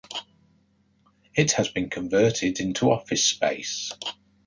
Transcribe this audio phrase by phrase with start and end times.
[1.35, 3.91] It has been converted into office space.